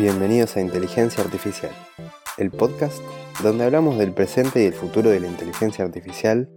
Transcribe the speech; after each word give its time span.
Bienvenidos 0.00 0.56
a 0.56 0.62
Inteligencia 0.62 1.22
Artificial, 1.22 1.72
el 2.38 2.50
podcast 2.50 2.96
donde 3.42 3.64
hablamos 3.64 3.98
del 3.98 4.14
presente 4.14 4.62
y 4.62 4.64
el 4.64 4.72
futuro 4.72 5.10
de 5.10 5.20
la 5.20 5.26
inteligencia 5.26 5.84
artificial, 5.84 6.48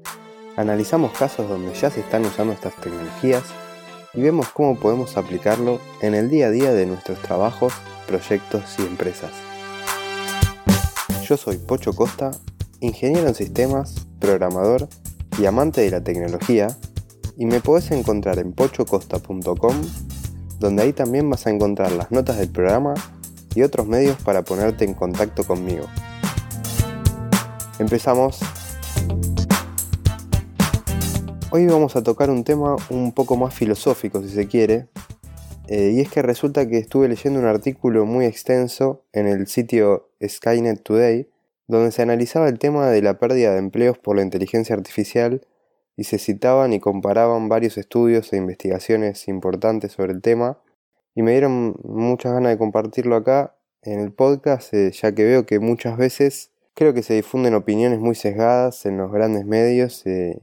analizamos 0.55 1.11
casos 1.11 1.49
donde 1.49 1.73
ya 1.73 1.91
se 1.91 1.99
están 1.99 2.25
usando 2.25 2.53
estas 2.53 2.73
tecnologías 2.77 3.43
y 4.13 4.21
vemos 4.21 4.47
cómo 4.47 4.79
podemos 4.79 5.17
aplicarlo 5.17 5.81
en 5.99 6.15
el 6.15 6.29
día 6.29 6.47
a 6.47 6.51
día 6.51 6.71
de 6.71 6.85
nuestros 6.85 7.19
trabajos, 7.19 7.73
proyectos 8.07 8.63
y 8.79 8.83
empresas. 8.83 9.31
Yo 11.27 11.35
soy 11.35 11.57
Pocho 11.57 11.91
Costa, 11.91 12.31
ingeniero 12.79 13.27
en 13.27 13.35
sistemas, 13.35 14.07
programador 14.19 14.87
y 15.37 15.47
amante 15.47 15.81
de 15.81 15.91
la 15.91 16.01
tecnología, 16.01 16.77
y 17.35 17.45
me 17.45 17.59
podés 17.59 17.91
encontrar 17.91 18.39
en 18.39 18.53
pochocosta.com 18.53 19.81
donde 20.59 20.83
ahí 20.83 20.93
también 20.93 21.29
vas 21.29 21.45
a 21.45 21.49
encontrar 21.49 21.91
las 21.91 22.09
notas 22.09 22.37
del 22.37 22.47
programa 22.47 22.93
y 23.55 23.61
otros 23.61 23.87
medios 23.87 24.21
para 24.23 24.43
ponerte 24.43 24.85
en 24.85 24.93
contacto 24.93 25.43
conmigo. 25.43 25.85
Empezamos. 27.79 28.39
Hoy 31.51 31.67
vamos 31.67 31.95
a 31.95 32.03
tocar 32.03 32.29
un 32.29 32.43
tema 32.43 32.75
un 32.89 33.11
poco 33.11 33.35
más 33.35 33.53
filosófico 33.53 34.21
si 34.21 34.29
se 34.29 34.47
quiere, 34.47 34.87
eh, 35.67 35.91
y 35.95 36.01
es 36.01 36.09
que 36.09 36.21
resulta 36.21 36.67
que 36.67 36.77
estuve 36.77 37.07
leyendo 37.07 37.39
un 37.39 37.45
artículo 37.45 38.05
muy 38.05 38.25
extenso 38.25 39.03
en 39.13 39.27
el 39.27 39.47
sitio 39.47 40.09
Skynet 40.25 40.81
Today, 40.81 41.29
donde 41.67 41.91
se 41.91 42.01
analizaba 42.01 42.49
el 42.49 42.59
tema 42.59 42.89
de 42.89 43.01
la 43.01 43.19
pérdida 43.19 43.53
de 43.53 43.59
empleos 43.59 43.97
por 43.97 44.15
la 44.15 44.23
inteligencia 44.23 44.75
artificial 44.75 45.45
y 45.95 46.05
se 46.05 46.17
citaban 46.17 46.73
y 46.73 46.79
comparaban 46.79 47.49
varios 47.49 47.77
estudios 47.77 48.33
e 48.33 48.37
investigaciones 48.37 49.27
importantes 49.27 49.93
sobre 49.93 50.11
el 50.11 50.21
tema 50.21 50.57
y 51.15 51.21
me 51.21 51.31
dieron 51.31 51.75
muchas 51.83 52.33
ganas 52.33 52.51
de 52.51 52.57
compartirlo 52.57 53.15
acá 53.15 53.55
en 53.81 53.99
el 53.99 54.11
podcast 54.11 54.73
eh, 54.73 54.91
ya 54.91 55.13
que 55.13 55.23
veo 55.23 55.45
que 55.45 55.59
muchas 55.59 55.97
veces 55.97 56.51
creo 56.73 56.93
que 56.93 57.03
se 57.03 57.13
difunden 57.13 57.53
opiniones 57.53 57.99
muy 57.99 58.15
sesgadas 58.15 58.85
en 58.85 58.97
los 58.97 59.11
grandes 59.11 59.45
medios 59.45 60.05
eh, 60.05 60.39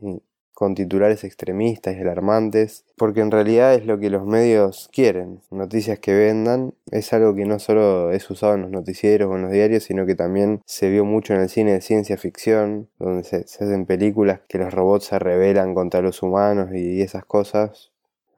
con 0.60 0.74
titulares 0.74 1.24
extremistas 1.24 1.96
y 1.96 2.00
alarmantes, 2.00 2.84
porque 2.98 3.22
en 3.22 3.30
realidad 3.30 3.72
es 3.72 3.86
lo 3.86 3.98
que 3.98 4.10
los 4.10 4.26
medios 4.26 4.90
quieren, 4.92 5.40
noticias 5.50 5.98
que 6.00 6.12
vendan, 6.12 6.74
es 6.90 7.14
algo 7.14 7.34
que 7.34 7.46
no 7.46 7.58
solo 7.58 8.12
es 8.12 8.28
usado 8.28 8.56
en 8.56 8.60
los 8.60 8.70
noticieros 8.70 9.30
o 9.30 9.36
en 9.36 9.42
los 9.44 9.52
diarios, 9.52 9.84
sino 9.84 10.04
que 10.04 10.16
también 10.16 10.60
se 10.66 10.90
vio 10.90 11.06
mucho 11.06 11.32
en 11.32 11.40
el 11.40 11.48
cine 11.48 11.72
de 11.72 11.80
ciencia 11.80 12.18
ficción, 12.18 12.90
donde 12.98 13.24
se, 13.24 13.36
hacen 13.36 13.86
películas 13.86 14.40
que 14.48 14.58
los 14.58 14.74
robots 14.74 15.06
se 15.06 15.18
rebelan 15.18 15.72
contra 15.74 16.02
los 16.02 16.22
humanos 16.22 16.68
y 16.74 17.00
esas 17.00 17.24
cosas. 17.24 17.90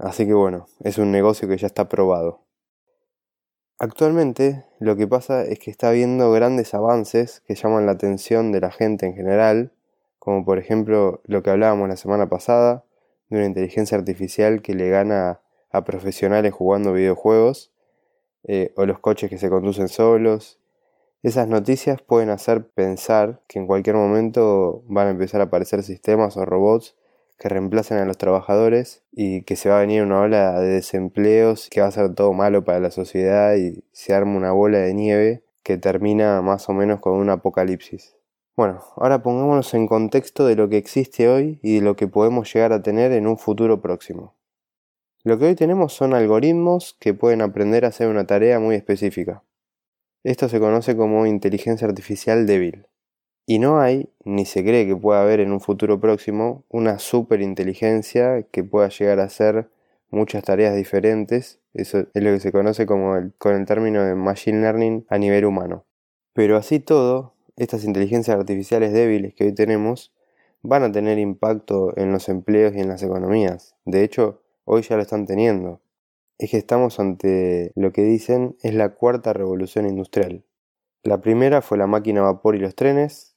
Así 0.02 0.26
que 0.26 0.34
bueno, 0.34 0.66
es 0.80 0.98
un 0.98 1.12
negocio 1.12 1.46
que 1.46 1.56
ya 1.56 1.68
está 1.68 1.88
probado. 1.88 2.40
Actualmente 3.78 4.64
lo 4.80 4.96
que 4.96 5.06
pasa 5.06 5.44
es 5.44 5.60
que 5.60 5.70
está 5.70 5.90
habiendo 5.90 6.32
grandes 6.32 6.74
avances 6.74 7.40
que 7.46 7.54
llaman 7.54 7.86
la 7.86 7.92
atención 7.92 8.50
de 8.50 8.60
la 8.60 8.72
gente 8.72 9.06
en 9.06 9.14
general, 9.14 9.72
como 10.18 10.44
por 10.44 10.58
ejemplo 10.58 11.20
lo 11.24 11.44
que 11.44 11.50
hablábamos 11.50 11.88
la 11.88 11.96
semana 11.96 12.28
pasada, 12.28 12.84
de 13.28 13.36
una 13.36 13.46
inteligencia 13.46 13.96
artificial 13.96 14.60
que 14.60 14.74
le 14.74 14.90
gana 14.90 15.40
a 15.70 15.84
profesionales 15.84 16.52
jugando 16.52 16.92
videojuegos, 16.92 17.72
eh, 18.42 18.72
o 18.76 18.86
los 18.86 18.98
coches 18.98 19.30
que 19.30 19.38
se 19.38 19.50
conducen 19.50 19.86
solos. 19.86 20.58
Esas 21.22 21.46
noticias 21.46 22.02
pueden 22.02 22.30
hacer 22.30 22.68
pensar 22.70 23.40
que 23.46 23.60
en 23.60 23.68
cualquier 23.68 23.94
momento 23.94 24.82
van 24.86 25.06
a 25.06 25.10
empezar 25.10 25.40
a 25.40 25.44
aparecer 25.44 25.84
sistemas 25.84 26.36
o 26.36 26.44
robots 26.44 26.96
que 27.42 27.48
reemplacen 27.48 27.98
a 27.98 28.04
los 28.04 28.18
trabajadores 28.18 29.02
y 29.10 29.42
que 29.42 29.56
se 29.56 29.68
va 29.68 29.78
a 29.78 29.80
venir 29.80 30.04
una 30.04 30.20
ola 30.20 30.60
de 30.60 30.68
desempleos, 30.68 31.68
que 31.70 31.80
va 31.80 31.88
a 31.88 31.90
ser 31.90 32.14
todo 32.14 32.32
malo 32.32 32.62
para 32.62 32.78
la 32.78 32.92
sociedad 32.92 33.56
y 33.56 33.82
se 33.90 34.14
arma 34.14 34.36
una 34.36 34.52
bola 34.52 34.78
de 34.78 34.94
nieve 34.94 35.44
que 35.64 35.76
termina 35.76 36.40
más 36.40 36.68
o 36.68 36.72
menos 36.72 37.00
con 37.00 37.14
un 37.14 37.30
apocalipsis. 37.30 38.16
Bueno, 38.54 38.84
ahora 38.94 39.24
pongámonos 39.24 39.74
en 39.74 39.88
contexto 39.88 40.46
de 40.46 40.54
lo 40.54 40.68
que 40.68 40.76
existe 40.76 41.28
hoy 41.28 41.58
y 41.64 41.76
de 41.76 41.80
lo 41.80 41.96
que 41.96 42.06
podemos 42.06 42.52
llegar 42.54 42.72
a 42.72 42.82
tener 42.82 43.10
en 43.10 43.26
un 43.26 43.36
futuro 43.36 43.80
próximo. 43.80 44.36
Lo 45.24 45.36
que 45.36 45.46
hoy 45.46 45.56
tenemos 45.56 45.94
son 45.94 46.14
algoritmos 46.14 46.96
que 47.00 47.12
pueden 47.12 47.42
aprender 47.42 47.84
a 47.84 47.88
hacer 47.88 48.06
una 48.06 48.24
tarea 48.24 48.60
muy 48.60 48.76
específica. 48.76 49.42
Esto 50.22 50.48
se 50.48 50.60
conoce 50.60 50.96
como 50.96 51.26
inteligencia 51.26 51.88
artificial 51.88 52.46
débil. 52.46 52.86
Y 53.44 53.58
no 53.58 53.80
hay, 53.80 54.08
ni 54.24 54.44
se 54.44 54.62
cree 54.62 54.86
que 54.86 54.96
pueda 54.96 55.22
haber 55.22 55.40
en 55.40 55.52
un 55.52 55.60
futuro 55.60 56.00
próximo, 56.00 56.64
una 56.68 56.98
superinteligencia 56.98 58.44
que 58.50 58.62
pueda 58.62 58.88
llegar 58.88 59.18
a 59.18 59.24
hacer 59.24 59.68
muchas 60.10 60.44
tareas 60.44 60.76
diferentes. 60.76 61.60
Eso 61.74 62.06
es 62.14 62.22
lo 62.22 62.30
que 62.30 62.40
se 62.40 62.52
conoce 62.52 62.86
como 62.86 63.14
con 63.38 63.54
el 63.56 63.66
término 63.66 64.04
de 64.04 64.14
machine 64.14 64.60
learning 64.60 65.06
a 65.08 65.18
nivel 65.18 65.44
humano. 65.44 65.84
Pero 66.34 66.56
así 66.56 66.78
todo, 66.78 67.34
estas 67.56 67.84
inteligencias 67.84 68.38
artificiales 68.38 68.92
débiles 68.92 69.34
que 69.34 69.44
hoy 69.44 69.54
tenemos 69.54 70.12
van 70.62 70.84
a 70.84 70.92
tener 70.92 71.18
impacto 71.18 71.92
en 71.96 72.12
los 72.12 72.28
empleos 72.28 72.74
y 72.74 72.80
en 72.80 72.88
las 72.88 73.02
economías. 73.02 73.74
De 73.84 74.04
hecho, 74.04 74.40
hoy 74.64 74.82
ya 74.82 74.96
lo 74.96 75.02
están 75.02 75.26
teniendo. 75.26 75.80
Es 76.38 76.50
que 76.50 76.58
estamos 76.58 77.00
ante 77.00 77.72
lo 77.74 77.92
que 77.92 78.02
dicen 78.02 78.56
es 78.62 78.74
la 78.74 78.90
cuarta 78.90 79.32
revolución 79.32 79.86
industrial. 79.86 80.44
La 81.02 81.20
primera 81.20 81.62
fue 81.62 81.78
la 81.78 81.88
máquina 81.88 82.20
a 82.20 82.24
vapor 82.24 82.54
y 82.54 82.60
los 82.60 82.76
trenes, 82.76 83.31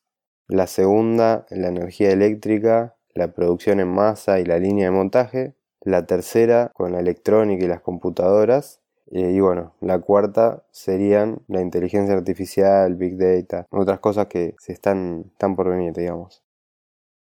la 0.47 0.67
segunda 0.67 1.45
la 1.49 1.67
energía 1.67 2.11
eléctrica, 2.11 2.95
la 3.13 3.33
producción 3.33 3.79
en 3.79 3.87
masa 3.87 4.39
y 4.39 4.45
la 4.45 4.59
línea 4.59 4.85
de 4.85 4.91
montaje, 4.91 5.55
la 5.81 6.05
tercera 6.05 6.71
con 6.73 6.91
la 6.91 6.99
electrónica 6.99 7.65
y 7.65 7.67
las 7.67 7.81
computadoras, 7.81 8.81
y 9.07 9.39
bueno, 9.39 9.75
la 9.81 9.99
cuarta 9.99 10.63
serían 10.71 11.43
la 11.47 11.61
inteligencia 11.61 12.15
artificial, 12.15 12.95
Big 12.95 13.17
Data, 13.17 13.67
otras 13.69 13.99
cosas 13.99 14.27
que 14.27 14.55
se 14.57 14.73
están, 14.73 15.25
están 15.31 15.55
por 15.55 15.69
venir, 15.69 15.93
digamos. 15.93 16.43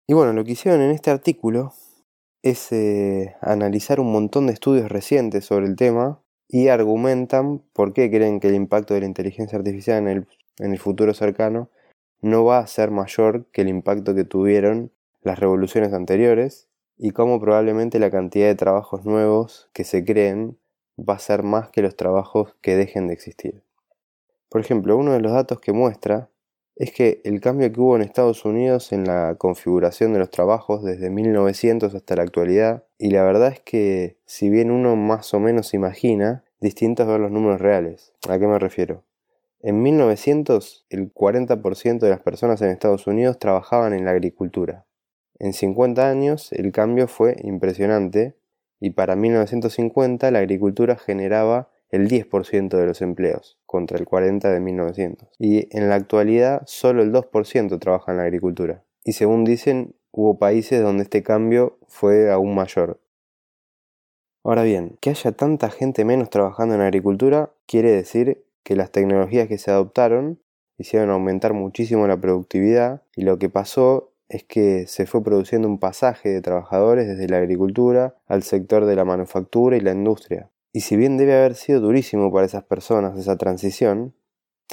Y 0.06 0.14
bueno, 0.14 0.32
lo 0.32 0.44
que 0.44 0.52
hicieron 0.52 0.80
en 0.80 0.90
este 0.90 1.10
artículo 1.10 1.74
es 2.42 2.72
eh, 2.72 3.34
analizar 3.42 4.00
un 4.00 4.10
montón 4.10 4.46
de 4.46 4.54
estudios 4.54 4.90
recientes 4.90 5.44
sobre 5.44 5.66
el 5.66 5.76
tema 5.76 6.22
y 6.48 6.68
argumentan 6.68 7.62
por 7.72 7.92
qué 7.92 8.10
creen 8.10 8.40
que 8.40 8.48
el 8.48 8.54
impacto 8.54 8.94
de 8.94 9.00
la 9.00 9.06
inteligencia 9.06 9.58
artificial 9.58 9.98
en 9.98 10.08
el, 10.08 10.28
en 10.58 10.72
el 10.72 10.78
futuro 10.78 11.12
cercano 11.12 11.70
no 12.20 12.44
va 12.44 12.58
a 12.58 12.66
ser 12.66 12.90
mayor 12.90 13.46
que 13.52 13.62
el 13.62 13.68
impacto 13.68 14.14
que 14.14 14.24
tuvieron 14.24 14.92
las 15.22 15.38
revoluciones 15.38 15.92
anteriores 15.92 16.68
y 16.98 17.10
cómo 17.10 17.40
probablemente 17.40 17.98
la 17.98 18.10
cantidad 18.10 18.46
de 18.46 18.54
trabajos 18.54 19.04
nuevos 19.04 19.68
que 19.72 19.84
se 19.84 20.04
creen 20.04 20.58
va 20.98 21.14
a 21.14 21.18
ser 21.18 21.42
más 21.42 21.70
que 21.70 21.82
los 21.82 21.96
trabajos 21.96 22.54
que 22.60 22.76
dejen 22.76 23.08
de 23.08 23.14
existir. 23.14 23.62
Por 24.48 24.60
ejemplo, 24.60 24.96
uno 24.96 25.12
de 25.12 25.20
los 25.20 25.32
datos 25.32 25.60
que 25.60 25.72
muestra 25.72 26.30
es 26.76 26.92
que 26.92 27.20
el 27.24 27.40
cambio 27.40 27.72
que 27.72 27.80
hubo 27.80 27.96
en 27.96 28.02
Estados 28.02 28.44
Unidos 28.44 28.92
en 28.92 29.04
la 29.04 29.34
configuración 29.36 30.12
de 30.12 30.18
los 30.18 30.30
trabajos 30.30 30.84
desde 30.84 31.10
1900 31.10 31.94
hasta 31.94 32.16
la 32.16 32.22
actualidad, 32.22 32.84
y 32.98 33.10
la 33.10 33.22
verdad 33.22 33.48
es 33.48 33.60
que 33.60 34.18
si 34.26 34.50
bien 34.50 34.70
uno 34.70 34.94
más 34.94 35.32
o 35.32 35.40
menos 35.40 35.72
imagina, 35.72 36.44
distinto 36.60 37.02
es 37.02 37.08
ver 37.08 37.20
los 37.20 37.30
números 37.30 37.60
reales. 37.60 38.12
¿A 38.28 38.38
qué 38.38 38.46
me 38.46 38.58
refiero? 38.58 39.05
En 39.66 39.82
1900 39.82 40.86
el 40.90 41.12
40% 41.12 41.98
de 41.98 42.10
las 42.10 42.20
personas 42.20 42.62
en 42.62 42.68
Estados 42.68 43.08
Unidos 43.08 43.40
trabajaban 43.40 43.94
en 43.94 44.04
la 44.04 44.12
agricultura. 44.12 44.86
En 45.40 45.52
50 45.54 46.08
años 46.08 46.52
el 46.52 46.70
cambio 46.70 47.08
fue 47.08 47.34
impresionante 47.42 48.36
y 48.78 48.90
para 48.90 49.16
1950 49.16 50.30
la 50.30 50.38
agricultura 50.38 50.94
generaba 50.94 51.68
el 51.90 52.06
10% 52.06 52.76
de 52.76 52.86
los 52.86 53.02
empleos, 53.02 53.58
contra 53.66 53.98
el 53.98 54.06
40% 54.06 54.52
de 54.52 54.60
1900. 54.60 55.28
Y 55.40 55.76
en 55.76 55.88
la 55.88 55.96
actualidad 55.96 56.62
solo 56.66 57.02
el 57.02 57.12
2% 57.12 57.80
trabaja 57.80 58.12
en 58.12 58.18
la 58.18 58.22
agricultura. 58.22 58.84
Y 59.02 59.14
según 59.14 59.42
dicen, 59.42 59.96
hubo 60.12 60.38
países 60.38 60.80
donde 60.80 61.02
este 61.02 61.24
cambio 61.24 61.76
fue 61.88 62.30
aún 62.30 62.54
mayor. 62.54 63.00
Ahora 64.44 64.62
bien, 64.62 64.96
que 65.00 65.10
haya 65.10 65.32
tanta 65.32 65.70
gente 65.70 66.04
menos 66.04 66.30
trabajando 66.30 66.76
en 66.76 66.82
agricultura 66.82 67.50
quiere 67.66 67.90
decir 67.90 68.45
que 68.66 68.74
las 68.74 68.90
tecnologías 68.90 69.46
que 69.46 69.58
se 69.58 69.70
adoptaron 69.70 70.40
hicieron 70.76 71.10
aumentar 71.10 71.52
muchísimo 71.52 72.08
la 72.08 72.20
productividad 72.20 73.04
y 73.14 73.22
lo 73.22 73.38
que 73.38 73.48
pasó 73.48 74.12
es 74.28 74.42
que 74.42 74.88
se 74.88 75.06
fue 75.06 75.22
produciendo 75.22 75.68
un 75.68 75.78
pasaje 75.78 76.30
de 76.30 76.40
trabajadores 76.40 77.06
desde 77.06 77.28
la 77.28 77.36
agricultura 77.36 78.16
al 78.26 78.42
sector 78.42 78.84
de 78.84 78.96
la 78.96 79.04
manufactura 79.04 79.76
y 79.76 79.80
la 79.80 79.92
industria. 79.92 80.50
Y 80.72 80.80
si 80.80 80.96
bien 80.96 81.16
debe 81.16 81.36
haber 81.36 81.54
sido 81.54 81.78
durísimo 81.78 82.32
para 82.32 82.44
esas 82.44 82.64
personas 82.64 83.16
esa 83.16 83.36
transición, 83.36 84.16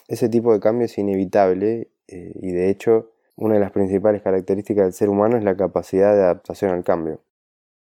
ese 0.07 0.27
tipo 0.27 0.53
de 0.53 0.59
cambio 0.59 0.85
es 0.85 0.97
inevitable 0.97 1.91
eh, 2.07 2.33
y 2.41 2.51
de 2.51 2.71
hecho 2.71 3.11
una 3.35 3.53
de 3.53 3.59
las 3.59 3.71
principales 3.71 4.23
características 4.23 4.85
del 4.85 4.93
ser 4.93 5.09
humano 5.09 5.37
es 5.37 5.43
la 5.43 5.55
capacidad 5.55 6.15
de 6.15 6.23
adaptación 6.23 6.71
al 6.71 6.83
cambio. 6.83 7.21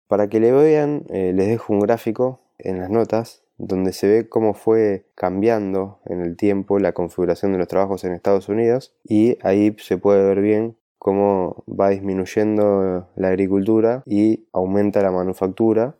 Para 0.08 0.28
que 0.28 0.40
le 0.40 0.50
vean, 0.50 1.04
eh, 1.10 1.34
les 1.34 1.48
dejo 1.48 1.74
un 1.74 1.80
gráfico 1.80 2.40
en 2.56 2.78
las 2.78 2.88
notas 2.88 3.42
donde 3.60 3.92
se 3.92 4.08
ve 4.08 4.28
cómo 4.28 4.54
fue 4.54 5.06
cambiando 5.14 6.00
en 6.06 6.22
el 6.22 6.36
tiempo 6.36 6.78
la 6.78 6.92
configuración 6.92 7.52
de 7.52 7.58
los 7.58 7.68
trabajos 7.68 8.04
en 8.04 8.12
Estados 8.12 8.48
Unidos 8.48 8.94
y 9.04 9.36
ahí 9.42 9.76
se 9.78 9.98
puede 9.98 10.24
ver 10.24 10.40
bien 10.40 10.78
cómo 10.98 11.64
va 11.68 11.90
disminuyendo 11.90 13.08
la 13.16 13.28
agricultura 13.28 14.02
y 14.06 14.46
aumenta 14.52 15.02
la 15.02 15.10
manufactura. 15.10 15.96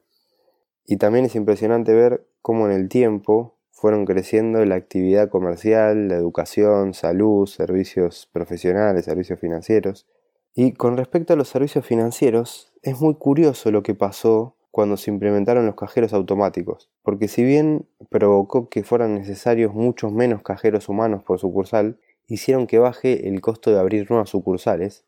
Y 0.86 0.96
también 0.96 1.26
es 1.26 1.36
impresionante 1.36 1.94
ver 1.94 2.26
cómo 2.42 2.66
en 2.66 2.72
el 2.72 2.88
tiempo 2.88 3.58
fueron 3.70 4.06
creciendo 4.06 4.64
la 4.64 4.74
actividad 4.74 5.28
comercial, 5.28 6.08
la 6.08 6.16
educación, 6.16 6.94
salud, 6.94 7.46
servicios 7.46 8.28
profesionales, 8.32 9.04
servicios 9.04 9.38
financieros. 9.38 10.06
Y 10.54 10.72
con 10.72 10.96
respecto 10.96 11.34
a 11.34 11.36
los 11.36 11.48
servicios 11.48 11.86
financieros, 11.86 12.72
es 12.82 13.00
muy 13.00 13.14
curioso 13.14 13.70
lo 13.70 13.82
que 13.82 13.94
pasó 13.94 14.56
cuando 14.70 14.96
se 14.96 15.10
implementaron 15.10 15.66
los 15.66 15.74
cajeros 15.74 16.12
automáticos, 16.12 16.90
porque 17.02 17.28
si 17.28 17.44
bien 17.44 17.86
provocó 18.08 18.68
que 18.68 18.84
fueran 18.84 19.14
necesarios 19.14 19.74
muchos 19.74 20.12
menos 20.12 20.42
cajeros 20.42 20.88
humanos 20.88 21.22
por 21.24 21.38
sucursal, 21.38 21.98
hicieron 22.28 22.66
que 22.66 22.78
baje 22.78 23.28
el 23.28 23.40
costo 23.40 23.70
de 23.70 23.80
abrir 23.80 24.08
nuevas 24.10 24.30
sucursales, 24.30 25.04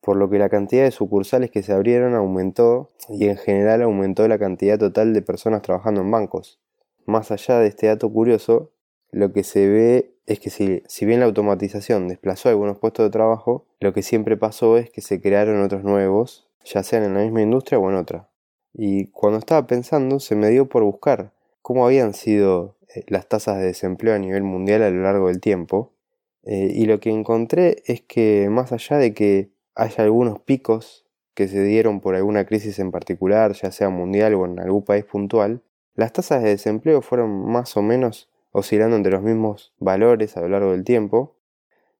por 0.00 0.16
lo 0.16 0.30
que 0.30 0.38
la 0.38 0.48
cantidad 0.48 0.84
de 0.84 0.92
sucursales 0.92 1.50
que 1.50 1.64
se 1.64 1.72
abrieron 1.72 2.14
aumentó 2.14 2.92
y 3.08 3.26
en 3.26 3.36
general 3.36 3.82
aumentó 3.82 4.28
la 4.28 4.38
cantidad 4.38 4.78
total 4.78 5.12
de 5.12 5.22
personas 5.22 5.62
trabajando 5.62 6.02
en 6.02 6.10
bancos. 6.10 6.60
Más 7.06 7.32
allá 7.32 7.58
de 7.58 7.66
este 7.66 7.88
dato 7.88 8.12
curioso, 8.12 8.70
lo 9.10 9.32
que 9.32 9.42
se 9.42 9.68
ve 9.68 10.14
es 10.26 10.38
que 10.38 10.50
si, 10.50 10.82
si, 10.86 11.06
bien 11.06 11.20
la 11.20 11.26
automatización 11.26 12.08
desplazó 12.08 12.48
algunos 12.48 12.78
puestos 12.78 13.06
de 13.06 13.10
trabajo, 13.10 13.66
lo 13.80 13.92
que 13.92 14.02
siempre 14.02 14.36
pasó 14.36 14.76
es 14.76 14.90
que 14.90 15.00
se 15.00 15.20
crearon 15.20 15.62
otros 15.62 15.82
nuevos, 15.82 16.48
ya 16.64 16.82
sean 16.82 17.04
en 17.04 17.14
la 17.14 17.20
misma 17.20 17.42
industria 17.42 17.78
o 17.78 17.90
en 17.90 17.96
otra. 17.96 18.28
Y 18.78 19.06
cuando 19.06 19.38
estaba 19.38 19.66
pensando, 19.66 20.20
se 20.20 20.36
me 20.36 20.50
dio 20.50 20.68
por 20.68 20.84
buscar 20.84 21.32
cómo 21.62 21.86
habían 21.86 22.12
sido 22.12 22.76
eh, 22.94 23.04
las 23.08 23.26
tasas 23.26 23.56
de 23.56 23.64
desempleo 23.64 24.14
a 24.14 24.18
nivel 24.18 24.42
mundial 24.42 24.82
a 24.82 24.90
lo 24.90 25.02
largo 25.02 25.28
del 25.28 25.40
tiempo. 25.40 25.94
Eh, 26.42 26.72
y 26.74 26.84
lo 26.84 27.00
que 27.00 27.10
encontré 27.10 27.82
es 27.86 28.02
que 28.02 28.48
más 28.50 28.72
allá 28.72 28.98
de 28.98 29.14
que 29.14 29.50
haya 29.74 30.04
algunos 30.04 30.40
picos 30.40 31.06
que 31.32 31.48
se 31.48 31.62
dieron 31.62 32.00
por 32.00 32.16
alguna 32.16 32.44
crisis 32.44 32.78
en 32.78 32.90
particular, 32.90 33.52
ya 33.54 33.72
sea 33.72 33.88
mundial 33.88 34.34
o 34.34 34.44
en 34.44 34.60
algún 34.60 34.82
país 34.82 35.04
puntual, 35.04 35.62
las 35.94 36.12
tasas 36.12 36.42
de 36.42 36.50
desempleo 36.50 37.00
fueron 37.00 37.50
más 37.50 37.76
o 37.78 37.82
menos 37.82 38.28
oscilando 38.52 38.96
entre 38.96 39.12
los 39.12 39.22
mismos 39.22 39.74
valores 39.78 40.36
a 40.36 40.42
lo 40.42 40.48
largo 40.48 40.72
del 40.72 40.84
tiempo, 40.84 41.36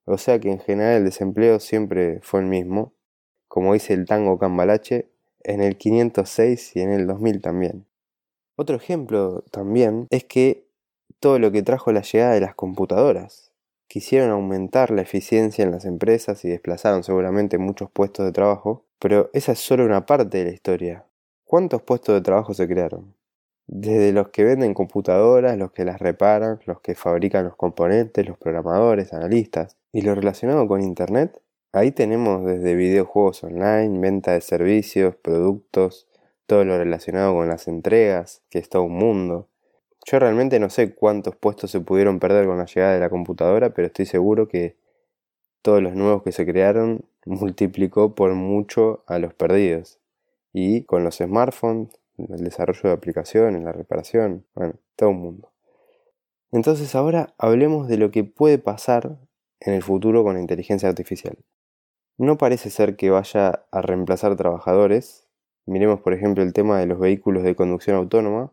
o 0.04 0.18
sea 0.18 0.38
que 0.38 0.50
en 0.50 0.60
general 0.60 0.98
el 0.98 1.04
desempleo 1.04 1.58
siempre 1.58 2.20
fue 2.22 2.40
el 2.40 2.46
mismo, 2.46 2.92
como 3.48 3.72
dice 3.72 3.94
el 3.94 4.06
tango 4.06 4.38
Cambalache, 4.38 5.10
en 5.46 5.62
el 5.62 5.76
506 5.76 6.76
y 6.76 6.80
en 6.80 6.92
el 6.92 7.06
2000 7.06 7.40
también. 7.40 7.86
Otro 8.56 8.76
ejemplo 8.76 9.44
también 9.50 10.08
es 10.10 10.24
que 10.24 10.66
todo 11.20 11.38
lo 11.38 11.52
que 11.52 11.62
trajo 11.62 11.92
la 11.92 12.02
llegada 12.02 12.34
de 12.34 12.40
las 12.40 12.54
computadoras. 12.54 13.52
Quisieron 13.88 14.30
aumentar 14.30 14.90
la 14.90 15.02
eficiencia 15.02 15.64
en 15.64 15.70
las 15.70 15.84
empresas 15.84 16.44
y 16.44 16.48
desplazaron 16.48 17.04
seguramente 17.04 17.58
muchos 17.58 17.90
puestos 17.90 18.26
de 18.26 18.32
trabajo, 18.32 18.84
pero 18.98 19.30
esa 19.32 19.52
es 19.52 19.60
solo 19.60 19.84
una 19.84 20.04
parte 20.04 20.38
de 20.38 20.44
la 20.44 20.50
historia. 20.50 21.06
¿Cuántos 21.44 21.82
puestos 21.82 22.14
de 22.14 22.22
trabajo 22.22 22.52
se 22.52 22.66
crearon? 22.66 23.14
Desde 23.68 24.12
los 24.12 24.28
que 24.30 24.44
venden 24.44 24.74
computadoras, 24.74 25.56
los 25.56 25.72
que 25.72 25.84
las 25.84 26.00
reparan, 26.00 26.60
los 26.66 26.80
que 26.80 26.94
fabrican 26.94 27.44
los 27.44 27.56
componentes, 27.56 28.26
los 28.26 28.38
programadores, 28.38 29.12
analistas. 29.12 29.76
Y 29.92 30.02
lo 30.02 30.14
relacionado 30.14 30.66
con 30.66 30.82
Internet, 30.82 31.40
Ahí 31.76 31.90
tenemos 31.92 32.42
desde 32.42 32.74
videojuegos 32.74 33.44
online, 33.44 33.98
venta 33.98 34.32
de 34.32 34.40
servicios, 34.40 35.14
productos, 35.14 36.08
todo 36.46 36.64
lo 36.64 36.78
relacionado 36.78 37.34
con 37.34 37.48
las 37.48 37.68
entregas, 37.68 38.40
que 38.48 38.58
es 38.58 38.70
todo 38.70 38.84
un 38.84 38.94
mundo. 38.94 39.50
Yo 40.06 40.18
realmente 40.18 40.58
no 40.58 40.70
sé 40.70 40.94
cuántos 40.94 41.36
puestos 41.36 41.70
se 41.70 41.80
pudieron 41.80 42.18
perder 42.18 42.46
con 42.46 42.56
la 42.56 42.64
llegada 42.64 42.94
de 42.94 43.00
la 43.00 43.10
computadora, 43.10 43.74
pero 43.74 43.88
estoy 43.88 44.06
seguro 44.06 44.48
que 44.48 44.78
todos 45.60 45.82
los 45.82 45.94
nuevos 45.94 46.22
que 46.22 46.32
se 46.32 46.46
crearon 46.46 47.04
multiplicó 47.26 48.14
por 48.14 48.32
mucho 48.32 49.04
a 49.06 49.18
los 49.18 49.34
perdidos. 49.34 50.00
Y 50.54 50.84
con 50.84 51.04
los 51.04 51.16
smartphones, 51.16 51.90
el 52.16 52.42
desarrollo 52.42 52.84
de 52.84 52.92
aplicaciones, 52.92 53.62
la 53.62 53.72
reparación, 53.72 54.46
bueno, 54.54 54.76
todo 54.96 55.10
un 55.10 55.20
mundo. 55.20 55.52
Entonces 56.52 56.94
ahora 56.94 57.34
hablemos 57.36 57.86
de 57.86 57.98
lo 57.98 58.10
que 58.10 58.24
puede 58.24 58.56
pasar 58.56 59.18
en 59.60 59.74
el 59.74 59.82
futuro 59.82 60.24
con 60.24 60.36
la 60.36 60.40
inteligencia 60.40 60.88
artificial. 60.88 61.36
No 62.18 62.38
parece 62.38 62.70
ser 62.70 62.96
que 62.96 63.10
vaya 63.10 63.66
a 63.70 63.82
reemplazar 63.82 64.36
trabajadores. 64.36 65.26
Miremos 65.66 66.00
por 66.00 66.14
ejemplo 66.14 66.42
el 66.42 66.52
tema 66.52 66.78
de 66.78 66.86
los 66.86 66.98
vehículos 66.98 67.42
de 67.42 67.54
conducción 67.54 67.96
autónoma. 67.96 68.52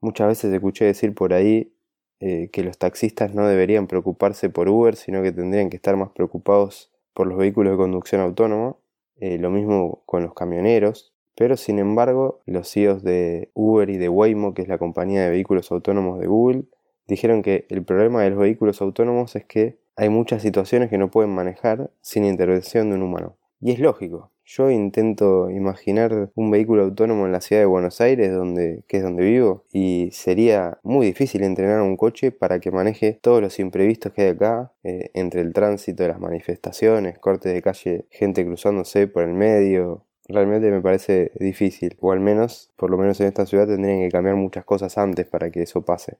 Muchas 0.00 0.28
veces 0.28 0.52
escuché 0.52 0.86
decir 0.86 1.14
por 1.14 1.32
ahí 1.32 1.72
eh, 2.18 2.50
que 2.52 2.64
los 2.64 2.78
taxistas 2.78 3.34
no 3.34 3.46
deberían 3.46 3.86
preocuparse 3.86 4.50
por 4.50 4.68
Uber, 4.68 4.96
sino 4.96 5.22
que 5.22 5.32
tendrían 5.32 5.70
que 5.70 5.76
estar 5.76 5.96
más 5.96 6.10
preocupados 6.10 6.90
por 7.14 7.26
los 7.28 7.38
vehículos 7.38 7.72
de 7.72 7.76
conducción 7.76 8.20
autónoma. 8.20 8.76
Eh, 9.18 9.38
lo 9.38 9.50
mismo 9.50 10.02
con 10.04 10.22
los 10.22 10.34
camioneros. 10.34 11.12
Pero 11.36 11.56
sin 11.56 11.78
embargo, 11.78 12.40
los 12.46 12.70
CEOs 12.70 13.02
de 13.02 13.50
Uber 13.54 13.88
y 13.90 13.98
de 13.98 14.08
Waymo, 14.08 14.54
que 14.54 14.62
es 14.62 14.68
la 14.68 14.78
compañía 14.78 15.22
de 15.22 15.30
vehículos 15.30 15.70
autónomos 15.70 16.18
de 16.18 16.26
Google, 16.26 16.64
dijeron 17.06 17.42
que 17.42 17.66
el 17.68 17.84
problema 17.84 18.22
de 18.22 18.30
los 18.30 18.38
vehículos 18.38 18.80
autónomos 18.80 19.36
es 19.36 19.44
que 19.44 19.78
hay 19.96 20.10
muchas 20.10 20.42
situaciones 20.42 20.90
que 20.90 20.98
no 20.98 21.10
pueden 21.10 21.30
manejar 21.30 21.90
sin 22.02 22.24
intervención 22.24 22.90
de 22.90 22.96
un 22.96 23.02
humano. 23.02 23.36
Y 23.60 23.72
es 23.72 23.78
lógico. 23.80 24.30
Yo 24.44 24.70
intento 24.70 25.50
imaginar 25.50 26.30
un 26.36 26.50
vehículo 26.52 26.84
autónomo 26.84 27.26
en 27.26 27.32
la 27.32 27.40
ciudad 27.40 27.62
de 27.62 27.66
Buenos 27.66 28.00
Aires, 28.00 28.32
donde, 28.32 28.84
que 28.86 28.98
es 28.98 29.02
donde 29.02 29.24
vivo, 29.24 29.64
y 29.72 30.10
sería 30.12 30.78
muy 30.84 31.06
difícil 31.06 31.42
entrenar 31.42 31.80
a 31.80 31.82
un 31.82 31.96
coche 31.96 32.30
para 32.30 32.60
que 32.60 32.70
maneje 32.70 33.18
todos 33.20 33.40
los 33.42 33.58
imprevistos 33.58 34.12
que 34.12 34.22
hay 34.22 34.28
acá, 34.28 34.72
eh, 34.84 35.10
entre 35.14 35.40
el 35.40 35.52
tránsito 35.52 36.06
las 36.06 36.20
manifestaciones, 36.20 37.18
cortes 37.18 37.54
de 37.54 37.62
calle, 37.62 38.06
gente 38.10 38.44
cruzándose 38.44 39.08
por 39.08 39.24
el 39.24 39.32
medio. 39.32 40.04
Realmente 40.28 40.70
me 40.70 40.80
parece 40.80 41.32
difícil, 41.40 41.96
o 42.00 42.12
al 42.12 42.20
menos, 42.20 42.70
por 42.76 42.90
lo 42.90 42.98
menos 42.98 43.20
en 43.20 43.28
esta 43.28 43.46
ciudad, 43.46 43.66
tendrían 43.66 44.00
que 44.00 44.10
cambiar 44.10 44.36
muchas 44.36 44.64
cosas 44.64 44.96
antes 44.98 45.26
para 45.26 45.50
que 45.50 45.62
eso 45.62 45.82
pase. 45.84 46.18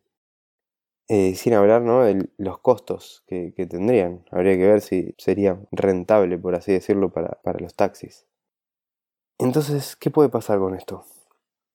Eh, 1.08 1.36
sin 1.36 1.54
hablar 1.54 1.82
¿no? 1.82 2.02
de 2.02 2.28
los 2.36 2.58
costos 2.58 3.22
que, 3.26 3.52
tendrían. 3.68 4.24
Habría 4.30 4.56
que 4.56 4.66
ver 4.66 4.80
si 4.80 5.14
sería 5.18 5.60
rentable, 5.70 6.36
por 6.38 6.54
así 6.54 6.72
decirlo, 6.72 7.10
para, 7.10 7.38
los 7.60 7.74
taxis. 7.74 8.26
Entonces, 9.38 9.94
¿qué 9.96 10.10
puede 10.10 10.28
pasar 10.28 10.58
con 10.58 10.74
esto? 10.74 11.04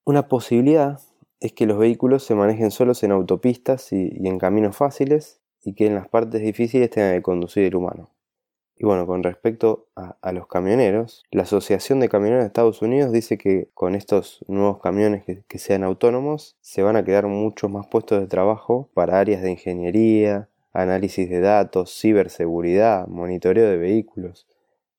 Una 0.04 0.28
posibilidad 0.28 1.00
es 1.39 1.54
que 1.54 1.66
los 1.66 1.78
vehículos 1.78 2.24
se 2.24 2.36
manejen 2.36 2.72
solos 2.72 3.04
en 3.04 3.12
autopistas 3.12 3.94
y 3.94 4.28
en 4.28 4.38
caminos 4.38 4.75
fáciles 4.75 5.42
y 5.63 5.74
que 5.74 5.88
en 5.88 5.96
las 5.96 6.08
partes 6.08 6.41
difíciles 6.41 6.89
tenga 6.89 7.13
que 7.13 7.22
conducir 7.22 7.63
el 7.63 7.75
humano. 7.75 8.10
Y 8.81 8.85
bueno, 8.88 9.05
con 9.05 9.21
respecto 9.21 9.89
a, 9.95 10.31
los 10.31 10.47
camioneros, 10.47 11.23
la 11.29 11.43
Asociación 11.43 12.00
de 12.00 12.09
Camioneros 12.09 12.41
de 12.41 12.47
Estados 12.47 12.81
Unidos 12.81 13.11
dice 13.11 13.38
que 13.38 13.69
con 13.75 13.93
estos 13.93 14.43
nuevos 14.47 14.79
camiones 14.79 15.23
que, 15.23 15.59
sean 15.59 15.83
autónomos 15.83 16.57
se 16.61 16.81
van 16.81 16.95
a 16.95 17.05
quedar 17.05 17.27
muchos 17.27 17.69
más 17.69 17.85
puestos 17.85 18.19
de 18.19 18.25
trabajo 18.25 18.89
para 18.95 19.19
áreas 19.19 19.43
de 19.43 19.51
ingeniería, 19.51 20.50
análisis 20.73 21.29
de 21.29 21.41
datos, 21.41 21.95
ciberseguridad, 21.95 23.05
monitoreo 23.05 23.69
de 23.69 23.77
vehículos. 23.77 24.47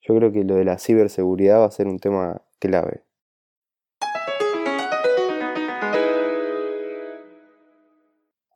Yo 0.01 0.15
creo 0.15 0.31
que 0.31 0.45
lo 0.45 0.55
de 0.55 0.65
la 0.65 0.79
ciberseguridad 0.79 1.59
va 1.59 1.65
a 1.65 1.73
ser 1.73 1.89
un 1.89 1.99
tema 1.99 2.41
clave. 2.61 3.03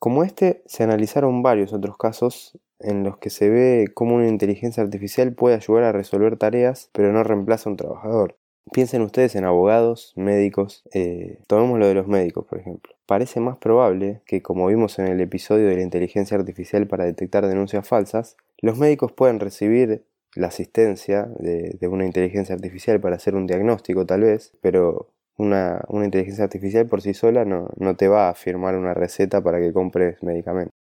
Como 0.06 0.22
este, 0.22 0.62
se 0.66 0.84
analizaron 0.84 1.42
varios 1.42 1.72
otros 1.72 1.96
casos 1.96 2.56
en 2.78 3.02
los 3.02 3.18
que 3.18 3.28
se 3.28 3.50
ve 3.50 3.88
cómo 3.92 4.14
una 4.14 4.28
inteligencia 4.28 4.80
artificial 4.84 5.32
puede 5.32 5.56
ayudar 5.56 5.82
a 5.82 5.90
resolver 5.90 6.36
tareas, 6.36 6.90
pero 6.92 7.12
no 7.12 7.24
reemplaza 7.24 7.68
a 7.68 7.72
un 7.72 7.76
trabajador. 7.76 8.36
Piensen 8.70 9.02
ustedes 9.02 9.34
en 9.34 9.44
abogados, 9.44 10.12
médicos, 10.14 10.84
eh, 10.94 11.40
tomemos 11.48 11.80
lo 11.80 11.88
de 11.88 11.94
los 11.94 12.06
médicos, 12.06 12.46
por 12.46 12.60
ejemplo. 12.60 12.94
Parece 13.04 13.40
más 13.40 13.58
probable 13.58 14.22
que, 14.26 14.42
como 14.42 14.68
vimos 14.68 14.96
en 15.00 15.08
el 15.08 15.20
episodio 15.20 15.66
de 15.66 15.74
la 15.74 15.82
inteligencia 15.82 16.36
artificial 16.36 16.86
para 16.86 17.04
detectar 17.04 17.44
denuncias 17.44 17.88
falsas, 17.88 18.36
los 18.58 18.78
médicos 18.78 19.10
puedan 19.10 19.40
recibir 19.40 20.04
la 20.36 20.46
asistencia 20.46 21.24
de, 21.40 21.76
de 21.80 21.88
una 21.88 22.06
inteligencia 22.06 22.54
artificial 22.54 23.00
para 23.00 23.16
hacer 23.16 23.34
un 23.34 23.48
diagnóstico 23.48 24.06
tal 24.06 24.20
vez, 24.20 24.52
pero 24.60 25.08
una, 25.36 25.84
inteligencia 25.90 26.44
artificial 26.44 26.86
por 26.86 27.02
sí 27.02 27.14
sola 27.14 27.44
no, 27.44 27.68
no 27.76 27.96
te 27.96 28.08
va 28.08 28.28
a 28.28 28.34
firmar 28.34 28.76
una 28.76 28.94
receta 28.94 29.42
para 29.42 29.60
que 29.60 29.72
compres 29.72 30.22
medicamentos. 30.22 30.74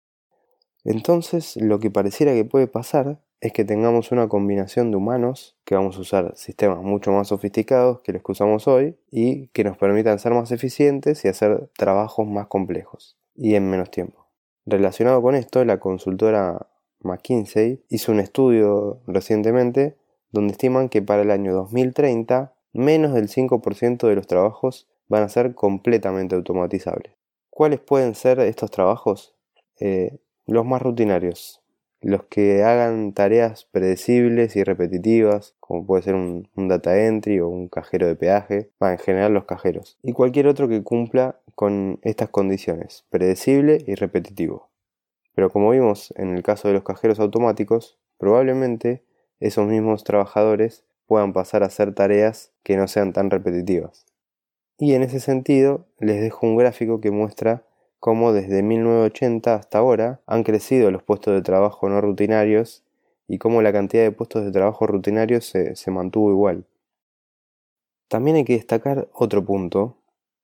Entonces, 0.83 1.55
lo 1.57 1.79
que 1.79 1.89
pareciera 1.89 2.33
que 2.33 2.45
puede 2.45 2.67
pasar 2.67 3.19
es 3.43 3.51
que 3.51 3.65
tengamos 3.65 4.11
una 4.13 4.29
combinación 4.29 4.89
de 4.91 4.97
humanos, 4.97 5.57
que 5.65 5.75
vamos 5.75 5.97
a 5.97 6.01
usar 6.01 6.33
sistemas 6.37 6.81
mucho 6.81 7.11
más 7.11 7.27
sofisticados 7.27 7.99
que 8.01 8.13
los 8.13 8.23
que 8.23 8.31
usamos 8.31 8.67
hoy 8.69 8.97
y 9.11 9.47
que 9.47 9.65
nos 9.65 9.77
permitan 9.77 10.17
ser 10.17 10.33
más 10.33 10.51
eficientes 10.51 11.25
y 11.25 11.27
hacer 11.27 11.69
trabajos 11.77 12.25
más 12.25 12.47
complejos 12.47 13.17
y 13.35 13.55
en 13.55 13.69
menos 13.69 13.91
tiempo. 13.91 14.27
Relacionado 14.65 15.21
con 15.21 15.35
esto, 15.35 15.65
la 15.65 15.79
consultora 15.79 16.67
McKinsey 17.01 17.83
hizo 17.89 18.13
un 18.13 18.21
estudio 18.21 19.01
recientemente 19.07 19.97
donde 20.31 20.53
estiman 20.53 20.87
que 20.87 21.01
para 21.01 21.23
el 21.23 21.31
año 21.31 21.53
2030 21.53 22.52
menos 22.73 23.13
del 23.13 23.29
5% 23.29 24.07
de 24.07 24.15
los 24.15 24.27
trabajos 24.27 24.87
van 25.07 25.23
a 25.23 25.29
ser 25.29 25.53
completamente 25.53 26.35
automatizables. 26.35 27.13
¿Cuáles 27.49 27.79
pueden 27.79 28.15
ser 28.15 28.39
estos 28.39 28.71
trabajos? 28.71 29.35
Eh, 29.79 30.17
los 30.45 30.65
más 30.65 30.81
rutinarios. 30.81 31.59
los 32.01 32.25
que 32.25 32.63
hagan 32.63 33.13
tareas 33.13 33.63
predecibles 33.71 34.57
y 34.57 34.63
repetitivas, 34.65 35.55
como 35.61 35.85
puede 35.85 36.03
ser 36.03 36.15
un, 36.15 36.49
data 36.53 37.05
entry 37.05 37.39
o 37.39 37.47
un 37.47 37.69
cajero 37.69 38.07
de 38.07 38.17
peaje, 38.17 38.71
en 38.81 38.97
general 38.97 39.33
los 39.33 39.45
cajeros, 39.45 39.97
y 40.03 40.11
cualquier 40.11 40.47
otro 40.47 40.67
que 40.67 40.83
cumpla 40.83 41.39
con 41.55 41.99
estas 42.01 42.27
condiciones, 42.27 43.05
predecible 43.09 43.85
y 43.87 43.95
repetitivo. 43.95 44.69
Pero 45.33 45.49
como 45.49 45.69
vimos 45.69 46.13
en 46.17 46.35
el 46.35 46.43
caso 46.43 46.67
de 46.67 46.73
los 46.73 46.83
cajeros 46.83 47.21
automáticos, 47.21 47.97
probablemente 48.17 49.05
esos 49.39 49.65
mismos 49.65 50.03
trabajadores 50.03 50.83
puedan 51.13 51.31
pasar 51.31 51.61
a 51.61 51.67
hacer 51.67 51.93
tareas 51.93 52.51
que 52.63 52.75
no 52.75 52.87
sean 52.87 53.13
tan 53.13 53.29
repetitivas. 53.29 54.07
Y 54.79 54.95
en 54.95 55.03
ese 55.03 55.19
sentido 55.19 55.85
les 55.99 56.19
dejo 56.19 56.47
un 56.47 56.55
gráfico 56.55 57.01
que 57.01 57.11
muestra 57.11 57.67
cómo 57.99 58.33
desde 58.33 58.63
1980 58.63 59.53
hasta 59.53 59.77
ahora 59.77 60.21
han 60.25 60.41
crecido 60.41 60.89
los 60.89 61.03
puestos 61.03 61.35
de 61.35 61.43
trabajo 61.43 61.87
no 61.87 62.01
rutinarios 62.01 62.83
y 63.27 63.37
cómo 63.37 63.61
la 63.61 63.71
cantidad 63.71 64.01
de 64.01 64.11
puestos 64.11 64.43
de 64.43 64.51
trabajo 64.51 64.87
rutinarios 64.87 65.45
se, 65.45 65.75
se 65.75 65.91
mantuvo 65.91 66.31
igual. 66.31 66.65
También 68.07 68.37
hay 68.37 68.43
que 68.43 68.53
destacar 68.53 69.07
otro 69.13 69.45
punto, 69.45 69.97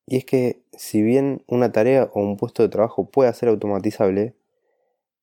y 0.05 0.17
es 0.17 0.25
que 0.25 0.61
si 0.73 1.01
bien 1.01 1.43
una 1.47 1.71
tarea 1.71 2.11
o 2.13 2.21
un 2.21 2.37
puesto 2.37 2.61
de 2.61 2.69
trabajo 2.69 3.05
pueda 3.05 3.33
ser 3.33 3.49
automatizable, 3.49 4.35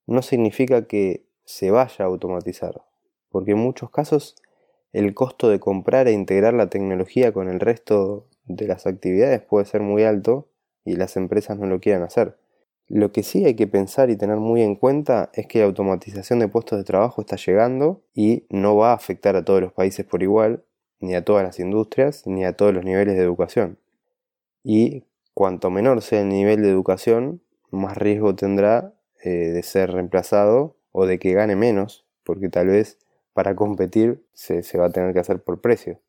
no 0.09 0.23
significa 0.23 0.89
que 0.89 1.25
se 1.45 1.71
vaya 1.71 2.05
a 2.05 2.09
automatizar, 2.09 2.85
porque 3.31 3.53
en 3.53 3.59
muchos 3.59 3.91
casos 3.91 4.35
el 4.97 5.13
costo 5.13 5.51
de 5.51 5.61
comprar 5.61 6.09
e 6.09 6.13
integrar 6.13 6.55
la 6.55 6.71
tecnología 6.71 7.31
con 7.31 7.51
el 7.51 7.61
resto 7.61 8.29
de 8.47 8.67
las 8.67 8.87
actividades 8.87 9.43
puede 9.43 9.67
ser 9.67 9.83
muy 9.83 10.05
alto 10.05 10.49
y 10.87 10.97
las 10.97 11.19
empresas 11.19 11.59
no 11.59 11.67
lo 11.67 11.81
quieran 11.81 12.03
hacer. 12.03 12.39
Lo 12.89 13.13
que 13.13 13.23
sí 13.23 13.45
hay 13.45 13.57
que 13.57 13.67
pensar 13.67 14.09
y 14.09 14.17
tener 14.17 14.39
muy 14.39 14.63
en 14.63 14.75
cuenta 14.75 15.29
es 15.35 15.47
que 15.49 15.59
la 15.59 15.67
automatización 15.67 16.39
de 16.39 16.49
puestos 16.49 16.79
de 16.79 16.85
trabajo 16.85 17.21
está 17.21 17.37
llegando 17.37 18.05
y 18.15 18.47
no 18.49 18.75
va 18.75 18.93
a 18.93 18.95
afectar 18.95 19.37
a 19.37 19.45
todos 19.45 19.61
los 19.61 19.73
países 19.75 20.07
por 20.07 20.23
igual, 20.23 20.65
ni 21.01 21.15
a 21.15 21.23
todas 21.23 21.45
las 21.45 21.61
industrias, 21.61 22.27
ni 22.27 22.47
a 22.47 22.55
todos 22.57 22.73
los 22.73 22.83
niveles 22.83 23.17
de 23.17 23.23
educación. 23.23 23.79
Y 24.65 25.05
cuanto 25.35 25.69
menor 25.69 26.01
sea 26.01 26.23
el 26.23 26.31
nivel 26.31 26.63
de 26.63 26.71
educación, 26.71 27.43
más 27.71 27.99
riesgo 27.99 28.35
tendrá 28.35 28.95
eh, 29.23 29.29
de 29.29 29.63
ser 29.63 29.91
reemplazado 29.91 30.79
o 30.91 31.05
de 31.05 31.19
que 31.19 31.35
gane 31.35 31.55
menos, 31.55 32.07
porque 32.25 32.49
tal 32.49 32.69
vez 32.69 32.99
para 33.37 33.55
competir 33.55 34.25
se, 34.33 34.63
va 34.79 34.87
a 34.87 34.91
tener 34.91 35.13
que 35.13 35.21
hacer 35.21 35.43
por 35.43 35.61
precio. 35.61 36.01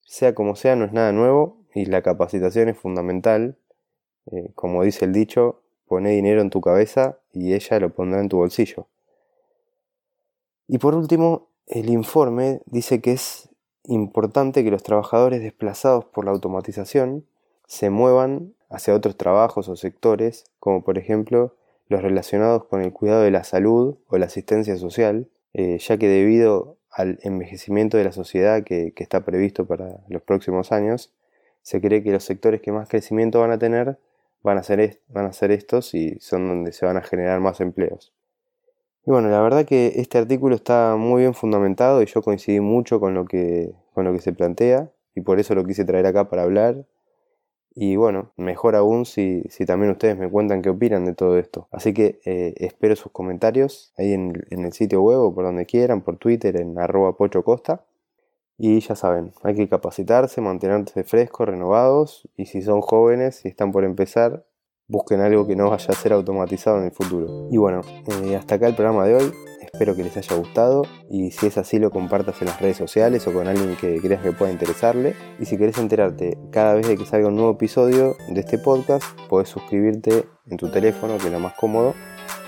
Sea 0.00 0.34
como 0.34 0.56
sea, 0.56 0.74
no 0.74 0.86
es 0.86 0.92
nada 0.94 1.12
nuevo 1.12 1.58
y 1.74 1.84
la 1.84 2.00
capacitación 2.00 2.70
es 2.70 2.78
fundamental 2.78 3.58
eh, 4.32 4.52
como 4.54 4.82
dice 4.82 5.04
el 5.04 5.12
dicho, 5.12 5.60
pone 5.86 6.12
dinero 6.12 6.40
en 6.40 6.48
tu 6.48 6.62
cabeza 6.62 7.18
y 7.30 7.52
ella 7.52 7.78
lo 7.78 7.90
pondrá 7.90 8.20
en 8.20 8.30
tu 8.30 8.38
bolsillo. 8.38 8.86
Y 10.66 10.78
por 10.78 10.94
último, 10.94 11.50
el 11.66 11.90
informe 11.90 12.62
dice 12.64 13.02
que 13.02 13.12
es 13.12 13.50
importante 13.84 14.64
que 14.64 14.70
los 14.70 14.82
trabajadores 14.82 15.42
desplazados 15.42 16.06
por 16.06 16.24
la 16.24 16.30
automatización 16.30 17.26
se 17.66 17.90
muevan 17.90 18.54
hacia 18.70 18.94
otros 18.94 19.18
trabajos 19.18 19.68
o 19.68 19.76
sectores, 19.76 20.46
como 20.58 20.82
por 20.82 20.96
ejemplo 20.96 21.54
los 21.88 22.00
relacionados 22.00 22.64
con 22.64 22.80
el 22.80 22.94
cuidado 22.94 23.24
de 23.24 23.30
la 23.30 23.44
salud 23.44 23.98
o 24.08 24.16
la 24.16 24.24
asistencia 24.24 24.78
social, 24.78 25.28
eh, 25.56 25.78
ya 25.78 25.98
que 25.98 26.08
debido 26.08 26.76
al 26.90 27.18
envejecimiento 27.22 27.96
de 27.96 28.04
la 28.04 28.12
sociedad 28.12 28.62
que 28.62 28.92
está 28.96 29.24
previsto 29.24 29.66
para 29.66 30.00
los 30.08 30.22
próximos 30.22 30.72
años, 30.72 31.12
se 31.62 31.80
cree 31.80 32.02
que 32.02 32.12
los 32.12 32.24
sectores 32.24 32.60
que 32.60 32.72
más 32.72 32.88
crecimiento 32.88 33.40
van 33.40 33.50
a 33.50 33.58
tener 33.58 33.98
van 34.46 34.58
a 34.58 34.62
ser, 34.62 35.00
van 35.08 35.26
a 35.26 35.32
ser 35.32 35.50
estos 35.50 35.92
y 35.92 36.18
son 36.20 36.48
donde 36.48 36.72
se 36.72 36.86
van 36.86 36.96
a 36.96 37.02
generar 37.02 37.40
más 37.40 37.60
empleos. 37.60 38.12
Y 39.04 39.10
bueno, 39.10 39.28
la 39.28 39.40
verdad 39.40 39.64
que 39.66 39.94
este 39.96 40.18
artículo 40.18 40.54
está 40.54 40.96
muy 40.96 41.22
bien 41.22 41.34
fundamentado 41.34 42.00
y 42.00 42.06
yo 42.06 42.22
coincidí 42.22 42.60
mucho 42.60 43.00
con 43.00 43.12
lo 43.12 43.24
que, 43.24 43.74
con 43.92 44.04
lo 44.04 44.12
que 44.12 44.20
se 44.20 44.32
plantea 44.32 44.90
y 45.16 45.20
por 45.20 45.40
eso 45.40 45.54
lo 45.54 45.64
quise 45.64 45.84
traer 45.84 46.06
acá 46.06 46.28
para 46.28 46.42
hablar. 46.42 46.84
Y 47.78 47.96
bueno, 47.96 48.32
mejor 48.38 48.74
aún 48.74 49.04
si, 49.04 49.42
si 49.50 49.66
también 49.66 49.92
ustedes 49.92 50.16
me 50.16 50.30
cuentan 50.30 50.62
qué 50.62 50.70
opinan 50.70 51.04
de 51.04 51.14
todo 51.14 51.36
esto. 51.38 51.68
Así 51.70 51.92
que 51.92 52.20
eh, 52.24 52.54
espero 52.56 52.96
sus 52.96 53.12
comentarios 53.12 53.92
ahí 53.98 54.14
en, 54.14 54.46
en, 54.48 54.64
el 54.64 54.72
sitio 54.72 55.02
web 55.02 55.20
o 55.20 55.34
por 55.34 55.44
donde 55.44 55.66
quieran, 55.66 56.00
por 56.00 56.16
Twitter 56.16 56.58
en 56.58 56.78
arroba 56.78 57.18
pochocosta. 57.18 57.84
Y 58.56 58.80
ya 58.80 58.96
saben, 58.96 59.34
hay 59.42 59.54
que 59.54 59.68
capacitarse, 59.68 60.40
mantenerse 60.40 61.04
frescos, 61.04 61.46
renovados 61.46 62.26
y 62.34 62.46
si 62.46 62.62
son 62.62 62.80
jóvenes 62.80 63.44
y 63.44 63.48
están 63.48 63.72
por 63.72 63.84
empezar, 63.84 64.46
busquen 64.88 65.20
algo 65.20 65.46
que 65.46 65.54
no 65.54 65.68
vaya 65.68 65.88
a 65.90 65.94
ser 65.94 66.14
automatizado 66.14 66.78
en 66.78 66.84
el 66.84 66.92
futuro. 66.92 67.48
Y 67.50 67.58
bueno, 67.58 67.82
eh, 68.24 68.36
hasta 68.36 68.54
acá 68.54 68.68
el 68.68 68.74
programa 68.74 69.04
de 69.04 69.16
hoy. 69.16 69.32
Espero 69.76 69.94
que 69.94 70.04
les 70.04 70.16
haya 70.16 70.34
gustado 70.36 70.86
y 71.10 71.32
si 71.32 71.48
es 71.48 71.58
así 71.58 71.78
lo 71.78 71.90
compartas 71.90 72.40
en 72.40 72.48
las 72.48 72.58
redes 72.62 72.78
sociales 72.78 73.26
o 73.26 73.34
con 73.34 73.46
alguien 73.46 73.76
que 73.76 74.00
creas 74.00 74.22
que 74.22 74.32
pueda 74.32 74.50
interesarle. 74.50 75.14
Y 75.38 75.44
si 75.44 75.58
querés 75.58 75.76
enterarte 75.76 76.38
cada 76.50 76.72
vez 76.72 76.88
de 76.88 76.96
que 76.96 77.04
salga 77.04 77.28
un 77.28 77.36
nuevo 77.36 77.50
episodio 77.50 78.16
de 78.30 78.40
este 78.40 78.56
podcast, 78.56 79.04
puedes 79.28 79.50
suscribirte 79.50 80.24
en 80.48 80.56
tu 80.56 80.70
teléfono, 80.70 81.18
que 81.18 81.26
es 81.26 81.30
lo 81.30 81.40
más 81.40 81.52
cómodo, 81.56 81.92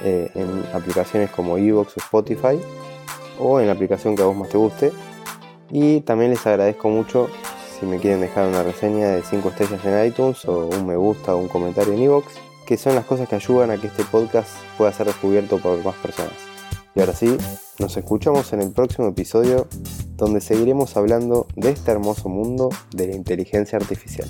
eh, 0.05 0.31
en 0.35 0.65
aplicaciones 0.73 1.29
como 1.29 1.59
Evox 1.59 1.99
o 1.99 2.01
Spotify 2.01 2.59
o 3.39 3.61
en 3.61 3.67
la 3.67 3.75
aplicación 3.75 4.17
que 4.17 4.23
a 4.23 4.25
vos 4.25 4.35
más 4.35 4.49
te 4.49 4.57
guste 4.57 4.91
y 5.71 6.01
también 6.01 6.31
les 6.31 6.47
agradezco 6.47 6.89
mucho 6.89 7.29
si 7.79 7.85
me 7.85 7.99
quieren 7.99 8.23
dejar 8.23 8.49
una 8.49 8.63
reseña 8.63 9.09
de 9.09 9.23
5 9.23 9.51
estrellas 9.51 9.85
en 9.85 10.07
iTunes 10.07 10.47
o 10.47 10.65
un 10.69 10.87
me 10.87 10.97
gusta 10.97 11.35
o 11.35 11.39
un 11.39 11.49
comentario 11.49 11.93
en 11.93 12.05
iVoox, 12.05 12.25
que 12.67 12.79
son 12.79 12.95
las 12.95 13.05
cosas 13.05 13.29
que 13.29 13.35
ayudan 13.35 13.71
a 13.71 13.77
que 13.77 13.89
este 13.89 14.05
podcast 14.05 14.49
pueda 14.79 14.95
ser 14.95 15.09
descubierto 15.09 15.59
por 15.59 15.85
más 15.85 15.95
personas. 15.97 16.48
Y 16.99 17.01
ahora 17.01 17.15
sí, 17.15 17.39
nos 17.79 17.97
escuchamos 17.97 18.53
en 18.53 18.61
el 18.61 18.73
próximo 18.73 19.07
episodio 19.07 19.69
donde 20.17 20.41
seguiremos 20.41 20.97
hablando 20.97 21.47
de 21.55 21.71
este 21.71 21.93
hermoso 21.93 22.29
mundo 22.29 22.71
de 22.91 23.07
la 23.07 23.15
inteligencia 23.15 23.79
artificial. 23.79 24.29